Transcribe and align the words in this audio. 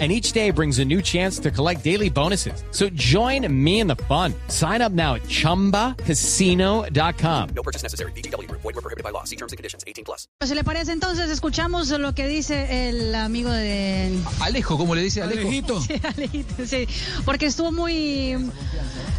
And 0.00 0.10
each 0.10 0.32
day 0.32 0.50
brings 0.50 0.80
a 0.80 0.84
new 0.84 1.00
chance 1.00 1.38
to 1.38 1.52
collect 1.52 1.84
daily 1.84 2.10
bonuses. 2.10 2.64
So 2.72 2.88
join 2.96 3.46
me 3.48 3.78
in 3.78 3.86
the 3.86 3.94
fun. 4.08 4.34
Sign 4.48 4.82
up 4.82 4.90
now 4.90 5.14
at 5.14 5.22
chumbacasino.com. 5.28 7.48
No 7.54 7.62
purchase 7.62 7.84
necessary. 7.84 8.10
BGW. 8.12 8.50
Void 8.50 8.64
were 8.64 8.72
prohibited 8.72 9.04
by 9.04 9.10
law. 9.10 9.22
See 9.22 9.36
terms 9.36 9.52
and 9.52 9.56
conditions. 9.56 9.84
18 9.86 10.04
plus. 10.04 10.26
Si 10.42 10.52
le 10.54 10.64
parece, 10.64 10.90
entonces 10.90 11.30
escuchamos 11.30 11.90
lo 11.90 12.12
que 12.12 12.26
dice 12.26 12.88
el 12.88 13.14
amigo 13.14 13.50
de 13.50 14.18
Alejo, 14.40 14.76
¿cómo 14.76 14.96
le 14.96 15.02
dice 15.02 15.22
Alejo? 15.22 15.44
Sí, 15.86 15.94
Alejito, 16.02 16.66
sí, 16.66 16.88
porque 17.24 17.46
estuvo 17.46 17.70
muy 17.70 18.34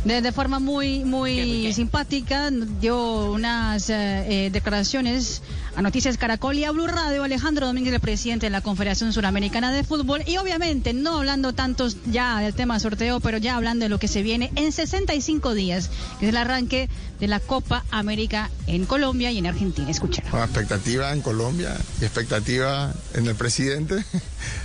de, 0.03 0.21
de 0.21 0.31
forma 0.31 0.59
muy 0.59 1.03
muy 1.03 1.71
simpática, 1.73 2.49
dio 2.51 3.31
unas 3.31 3.89
eh, 3.89 4.45
eh, 4.45 4.49
declaraciones 4.51 5.41
a 5.75 5.81
Noticias 5.81 6.17
Caracol 6.17 6.57
y 6.57 6.63
a 6.63 6.71
Blue 6.71 6.87
Radio 6.87 7.23
Alejandro 7.23 7.67
Domínguez, 7.67 7.93
el 7.93 7.99
presidente 7.99 8.45
de 8.45 8.49
la 8.49 8.61
Confederación 8.61 9.11
Suramericana 9.11 9.71
de 9.71 9.83
Fútbol 9.83 10.23
y 10.25 10.37
obviamente 10.37 10.93
no 10.93 11.17
hablando 11.17 11.53
tantos 11.53 11.97
ya 12.05 12.39
del 12.39 12.53
tema 12.53 12.79
sorteo, 12.79 13.19
pero 13.19 13.37
ya 13.37 13.55
hablando 13.55 13.83
de 13.83 13.89
lo 13.89 13.99
que 13.99 14.07
se 14.07 14.23
viene 14.23 14.51
en 14.55 14.71
65 14.71 15.53
días, 15.53 15.89
que 16.19 16.27
es 16.27 16.29
el 16.29 16.37
arranque 16.37 16.89
de 17.19 17.27
la 17.27 17.39
Copa 17.39 17.83
América 17.91 18.49
en 18.67 18.85
Colombia 18.85 19.31
y 19.31 19.37
en 19.37 19.47
Argentina. 19.47 19.89
Escuchen. 19.89 20.23
Bueno, 20.31 20.45
expectativa 20.45 21.11
en 21.11 21.21
Colombia 21.21 21.75
y 21.99 22.05
expectativa 22.05 22.93
en 23.13 23.27
el 23.27 23.35
presidente, 23.35 24.03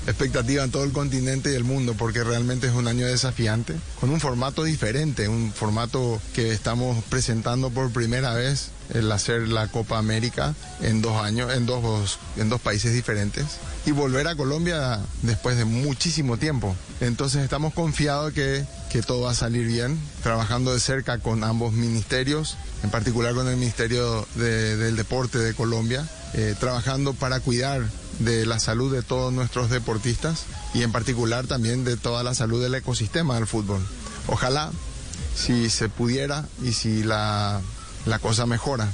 expectativa 0.06 0.64
en 0.64 0.70
todo 0.70 0.84
el 0.84 0.92
continente 0.92 1.52
y 1.52 1.54
el 1.54 1.64
mundo, 1.64 1.94
porque 1.98 2.24
realmente 2.24 2.66
es 2.66 2.74
un 2.74 2.88
año 2.88 3.06
desafiante, 3.06 3.74
con 4.00 4.10
un 4.10 4.20
formato 4.20 4.64
diferente, 4.64 5.28
un 5.28 5.52
formato 5.52 6.20
que 6.34 6.52
estamos 6.52 7.02
presentando 7.04 7.70
por 7.70 7.90
primera 7.92 8.34
vez, 8.34 8.70
el 8.92 9.10
hacer 9.12 9.46
la 9.48 9.68
Copa 9.68 9.98
América 9.98 10.54
en 10.80 11.00
dos 11.00 11.22
años, 11.22 11.52
en 11.54 11.64
dos, 11.66 12.18
en 12.36 12.48
dos 12.48 12.60
países 12.60 12.92
diferentes, 12.92 13.44
y 13.86 13.92
volver 13.92 14.26
a 14.26 14.34
Colombia 14.34 14.98
después 15.22 15.56
de 15.56 15.64
muchísimo 15.64 16.38
tiempo. 16.38 16.74
Entonces 17.00 17.42
estamos 17.44 17.72
confiados 17.72 18.32
que, 18.32 18.64
que 18.90 19.00
todo 19.02 19.22
va 19.22 19.30
a 19.30 19.34
salir 19.34 19.66
bien, 19.66 19.96
trabajando 20.24 20.72
de 20.74 20.80
cerca 20.80 21.18
con 21.18 21.44
ambos 21.44 21.72
ministerios, 21.72 22.56
en 22.82 22.90
particular 22.90 23.32
con 23.34 23.46
el 23.46 23.56
Ministerio 23.56 24.26
de- 24.34 24.76
del 24.76 24.96
Deporte 24.96 25.38
de 25.38 25.54
Colombia, 25.54 26.04
eh, 26.34 26.54
trabajando 26.58 27.14
para 27.14 27.38
cuidar 27.40 27.82
de 28.20 28.46
la 28.46 28.58
salud 28.58 28.92
de 28.92 29.02
todos 29.02 29.32
nuestros 29.32 29.70
deportistas 29.70 30.44
y 30.74 30.82
en 30.82 30.92
particular 30.92 31.46
también 31.46 31.84
de 31.84 31.96
toda 31.96 32.22
la 32.22 32.34
salud 32.34 32.62
del 32.62 32.74
ecosistema 32.74 33.34
del 33.34 33.46
fútbol. 33.46 33.80
Ojalá, 34.28 34.70
si 35.34 35.70
se 35.70 35.88
pudiera 35.88 36.46
y 36.62 36.72
si 36.72 37.02
la, 37.02 37.60
la 38.06 38.18
cosa 38.18 38.46
mejora 38.46 38.90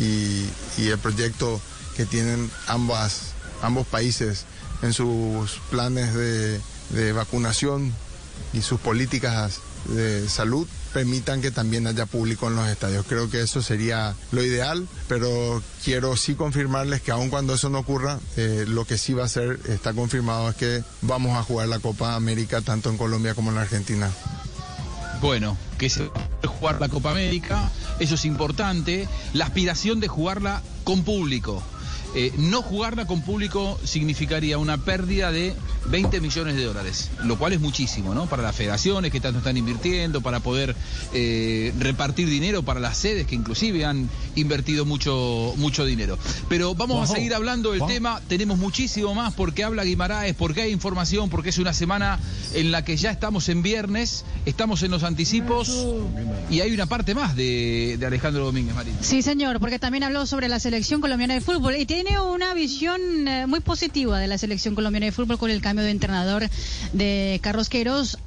y, 0.00 0.46
el 0.78 0.98
proyecto 0.98 1.60
que 1.96 2.06
tienen 2.06 2.50
ambas, 2.66 3.32
ambos 3.62 3.86
países 3.86 4.44
en 4.82 4.92
sus 4.92 5.60
planes 5.70 6.12
de, 6.14 6.60
de 6.90 7.12
vacunación 7.12 7.92
y 8.52 8.62
sus 8.62 8.80
políticas 8.80 9.60
de 9.86 10.28
salud 10.28 10.66
permitan 10.92 11.40
que 11.40 11.50
también 11.50 11.86
haya 11.86 12.06
público 12.06 12.48
en 12.48 12.56
los 12.56 12.68
estadios. 12.68 13.06
Creo 13.08 13.30
que 13.30 13.40
eso 13.40 13.62
sería 13.62 14.14
lo 14.30 14.44
ideal, 14.44 14.86
pero 15.08 15.62
quiero 15.84 16.16
sí 16.16 16.34
confirmarles 16.34 17.00
que 17.00 17.10
aun 17.10 17.30
cuando 17.30 17.54
eso 17.54 17.70
no 17.70 17.78
ocurra, 17.78 18.20
eh, 18.36 18.64
lo 18.68 18.84
que 18.84 18.98
sí 18.98 19.14
va 19.14 19.24
a 19.24 19.28
ser, 19.28 19.58
está 19.68 19.92
confirmado, 19.94 20.50
es 20.50 20.56
que 20.56 20.84
vamos 21.00 21.36
a 21.36 21.42
jugar 21.42 21.68
la 21.68 21.78
Copa 21.78 22.14
América 22.14 22.60
tanto 22.60 22.90
en 22.90 22.98
Colombia 22.98 23.34
como 23.34 23.50
en 23.50 23.58
Argentina. 23.58 24.10
Bueno, 25.20 25.56
que 25.78 25.88
se 25.88 26.10
jugar 26.46 26.80
la 26.80 26.88
Copa 26.88 27.12
América, 27.12 27.70
eso 28.00 28.16
es 28.16 28.24
importante. 28.24 29.08
La 29.32 29.44
aspiración 29.44 30.00
de 30.00 30.08
jugarla 30.08 30.62
con 30.84 31.04
público. 31.04 31.62
Eh, 32.14 32.32
no 32.36 32.60
jugarla 32.60 33.06
con 33.06 33.22
público 33.22 33.78
significaría 33.84 34.58
una 34.58 34.78
pérdida 34.78 35.30
de 35.30 35.54
20 35.86 36.20
millones 36.20 36.56
de 36.56 36.64
dólares, 36.64 37.10
lo 37.24 37.38
cual 37.38 37.52
es 37.52 37.60
muchísimo, 37.60 38.14
¿no? 38.14 38.26
Para 38.26 38.42
las 38.42 38.54
federaciones 38.54 39.10
que 39.10 39.20
tanto 39.20 39.38
están 39.38 39.56
invirtiendo, 39.56 40.20
para 40.20 40.40
poder 40.40 40.74
eh, 41.12 41.72
repartir 41.78 42.28
dinero 42.28 42.62
para 42.62 42.80
las 42.80 42.96
sedes 42.98 43.26
que 43.26 43.34
inclusive 43.34 43.84
han 43.84 44.08
invertido 44.34 44.84
mucho, 44.84 45.54
mucho 45.56 45.84
dinero. 45.84 46.18
Pero 46.48 46.74
vamos 46.74 47.10
a 47.10 47.14
seguir 47.14 47.34
hablando 47.34 47.72
del 47.72 47.84
tema, 47.86 48.20
tenemos 48.28 48.58
muchísimo 48.58 49.14
más 49.14 49.34
porque 49.34 49.64
habla 49.64 49.84
Guimaraes, 49.84 50.34
porque 50.34 50.62
hay 50.62 50.72
información, 50.72 51.30
porque 51.30 51.50
es 51.50 51.58
una 51.58 51.72
semana 51.72 52.18
en 52.54 52.70
la 52.70 52.84
que 52.84 52.96
ya 52.96 53.10
estamos 53.10 53.48
en 53.48 53.62
viernes, 53.62 54.24
estamos 54.46 54.82
en 54.82 54.90
los 54.90 55.02
anticipos 55.02 55.86
y 56.50 56.60
hay 56.60 56.72
una 56.72 56.86
parte 56.86 57.14
más 57.14 57.36
de, 57.36 57.96
de 57.98 58.06
Alejandro 58.06 58.44
Domínguez 58.44 58.74
Marín. 58.74 58.94
Sí, 59.00 59.22
señor, 59.22 59.60
porque 59.60 59.78
también 59.78 60.04
habló 60.04 60.26
sobre 60.26 60.48
la 60.48 60.60
selección 60.60 61.00
colombiana 61.00 61.34
de 61.34 61.40
fútbol 61.40 61.76
y 61.76 61.86
tiene 61.86 62.20
una 62.20 62.54
visión 62.54 63.00
eh, 63.26 63.46
muy 63.46 63.60
positiva 63.60 64.18
de 64.18 64.26
la 64.26 64.38
selección 64.38 64.74
colombiana 64.74 65.06
de 65.06 65.12
fútbol 65.12 65.38
con 65.38 65.50
el 65.50 65.60
cambio 65.72 65.84
de 65.86 65.90
entrenador 65.90 66.50
de 66.92 67.40
Carlos 67.42 67.70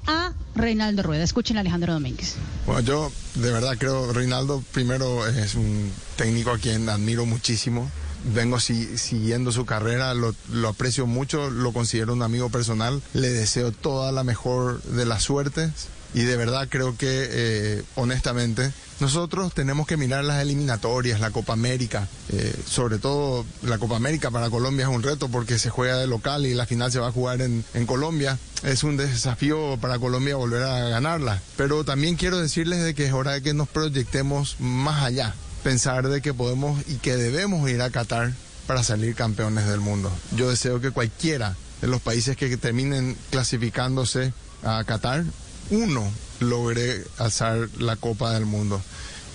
a 0.07 0.31
Reinaldo 0.55 1.03
Rueda. 1.03 1.23
Escuchen 1.23 1.57
Alejandro 1.57 1.93
Domínguez. 1.93 2.33
Bueno, 2.65 2.81
yo 2.81 3.11
de 3.35 3.51
verdad 3.51 3.75
creo 3.77 4.11
Reinaldo 4.13 4.63
primero 4.71 5.27
es 5.27 5.53
un 5.53 5.91
técnico 6.15 6.49
a 6.49 6.57
quien 6.57 6.89
admiro 6.89 7.27
muchísimo. 7.27 7.87
Vengo 8.33 8.59
si- 8.59 8.97
siguiendo 8.97 9.51
su 9.51 9.63
carrera, 9.67 10.15
lo, 10.15 10.33
lo 10.51 10.69
aprecio 10.69 11.05
mucho, 11.05 11.51
lo 11.51 11.71
considero 11.71 12.13
un 12.13 12.23
amigo 12.23 12.49
personal. 12.49 12.99
Le 13.13 13.29
deseo 13.29 13.71
toda 13.71 14.11
la 14.11 14.23
mejor 14.23 14.81
de 14.81 15.05
las 15.05 15.21
suertes 15.21 15.69
y 16.15 16.23
de 16.23 16.37
verdad 16.37 16.67
creo 16.69 16.97
que, 16.97 17.27
eh, 17.29 17.83
honestamente, 17.95 18.71
nosotros 19.01 19.53
tenemos 19.53 19.85
que 19.85 19.97
mirar 19.97 20.23
las 20.23 20.41
eliminatorias, 20.41 21.19
la 21.19 21.31
Copa 21.31 21.51
América. 21.53 22.07
eh, 22.29 22.55
sobre 22.65 22.99
todo 22.99 23.45
la 23.61 23.77
Copa 23.77 23.97
América 23.97 24.31
para 24.31 24.49
Colombia 24.49 24.83
es 24.83 24.89
un 24.89 25.03
reto 25.03 25.27
porque 25.27 25.59
se 25.59 25.69
juega 25.69 25.97
de 25.97 26.07
local 26.07 26.45
y 26.45 26.53
la 26.53 26.65
final 26.65 26.89
se 26.89 26.99
va 26.99 27.09
a 27.09 27.11
jugar 27.11 27.41
en, 27.41 27.65
en 27.73 27.85
Colombia. 27.85 28.39
Es 28.63 28.83
un 28.83 28.95
desafío 28.95 29.77
para 29.81 29.99
Colombia 29.99 30.37
volver 30.37 30.63
a 30.63 30.87
ganarla. 30.87 31.41
Pero 31.57 31.83
también 31.83 32.15
quiero 32.15 32.39
decirles 32.39 32.81
de 32.81 32.95
que 32.95 33.05
es 33.05 33.13
hora 33.13 33.33
de 33.33 33.41
que 33.41 33.53
nos 33.53 33.67
proyectemos 33.67 34.55
más 34.59 35.03
allá. 35.03 35.35
Pensar 35.63 36.07
de 36.07 36.21
que 36.21 36.33
podemos 36.33 36.81
y 36.87 36.95
que 36.95 37.17
debemos 37.17 37.69
ir 37.69 37.81
a 37.81 37.89
Qatar 37.89 38.31
para 38.67 38.83
salir 38.83 39.15
campeones 39.15 39.67
del 39.67 39.81
mundo. 39.81 40.09
Yo 40.35 40.49
deseo 40.49 40.79
que 40.79 40.91
cualquiera 40.91 41.57
de 41.81 41.87
los 41.87 42.01
países 42.01 42.37
que 42.37 42.55
terminen 42.55 43.17
clasificándose 43.31 44.33
a 44.63 44.83
Qatar, 44.85 45.25
uno 45.69 46.11
logre 46.39 47.03
alzar 47.17 47.69
la 47.77 47.95
Copa 47.95 48.33
del 48.33 48.45
Mundo. 48.45 48.81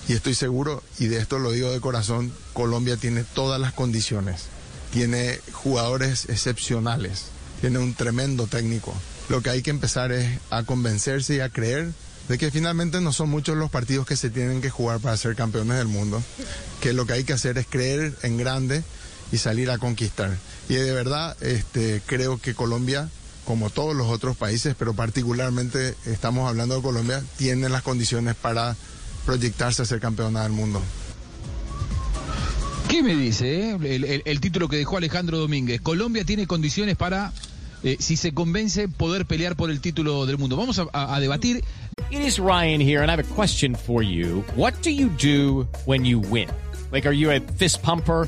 Y 0.07 0.13
estoy 0.13 0.35
seguro, 0.35 0.83
y 0.99 1.07
de 1.07 1.17
esto 1.17 1.39
lo 1.39 1.51
digo 1.51 1.71
de 1.71 1.79
corazón, 1.79 2.33
Colombia 2.53 2.97
tiene 2.97 3.23
todas 3.23 3.59
las 3.61 3.73
condiciones. 3.73 4.43
Tiene 4.91 5.39
jugadores 5.51 6.27
excepcionales, 6.29 7.25
tiene 7.61 7.79
un 7.79 7.93
tremendo 7.93 8.47
técnico. 8.47 8.93
Lo 9.29 9.41
que 9.41 9.51
hay 9.51 9.61
que 9.61 9.69
empezar 9.69 10.11
es 10.11 10.39
a 10.49 10.63
convencerse 10.63 11.35
y 11.35 11.39
a 11.39 11.49
creer 11.49 11.91
de 12.27 12.37
que 12.37 12.51
finalmente 12.51 13.01
no 13.01 13.13
son 13.13 13.29
muchos 13.29 13.57
los 13.57 13.69
partidos 13.69 14.05
que 14.05 14.17
se 14.17 14.29
tienen 14.29 14.61
que 14.61 14.69
jugar 14.69 14.99
para 14.99 15.17
ser 15.17 15.35
campeones 15.35 15.77
del 15.77 15.87
mundo, 15.87 16.21
que 16.81 16.93
lo 16.93 17.05
que 17.05 17.13
hay 17.13 17.23
que 17.23 17.33
hacer 17.33 17.57
es 17.57 17.67
creer 17.67 18.13
en 18.23 18.37
grande 18.37 18.83
y 19.31 19.37
salir 19.37 19.69
a 19.71 19.77
conquistar. 19.77 20.37
Y 20.69 20.75
de 20.75 20.91
verdad 20.91 21.35
este, 21.41 22.01
creo 22.05 22.39
que 22.39 22.53
Colombia, 22.53 23.09
como 23.45 23.69
todos 23.69 23.95
los 23.95 24.07
otros 24.07 24.37
países, 24.37 24.75
pero 24.77 24.93
particularmente 24.93 25.95
estamos 26.05 26.47
hablando 26.47 26.75
de 26.75 26.81
Colombia, 26.81 27.23
tiene 27.37 27.69
las 27.69 27.81
condiciones 27.83 28.35
para 28.35 28.75
proyectarse 29.25 29.81
a 29.81 29.85
ser 29.85 29.99
campeona 29.99 30.43
del 30.43 30.51
mundo. 30.51 30.81
¿Qué 32.89 33.01
me 33.03 33.15
dice 33.15 33.69
eh? 33.71 33.77
el, 33.81 34.03
el- 34.03 34.21
el 34.25 34.39
título 34.41 34.67
que 34.67 34.75
dejó 34.77 34.97
Alejandro 34.97 35.37
Domínguez? 35.37 35.79
Colombia 35.81 36.25
tiene 36.25 36.45
condiciones 36.45 36.97
para, 36.97 37.31
eh, 37.83 37.95
si 37.99 38.17
se 38.17 38.33
convence, 38.33 38.87
poder 38.89 39.25
pelear 39.25 39.55
por 39.55 39.71
el 39.71 39.79
título 39.79 40.25
del 40.25 40.37
mundo. 40.37 40.57
Vamos 40.57 40.77
a, 40.79 40.87
a- 40.91 41.15
a 41.15 41.19
debatir. 41.19 41.63
It 42.09 42.19
is 42.19 42.37
Ryan 42.37 42.81
here, 42.81 42.99
and 43.01 43.09
I 43.09 43.13
have 43.13 43.19
a 43.25 43.35
question 43.35 43.75
for 43.75 44.03
you. 44.03 44.43
What 44.55 44.73
do 44.83 44.89
you 44.89 45.09
do 45.21 45.67
when 45.85 46.03
you 46.03 46.19
win? 46.19 46.49
Like, 46.91 47.07
are 47.07 47.13
you 47.15 47.31
a 47.31 47.39
fist 47.57 47.81
pumper? 47.81 48.27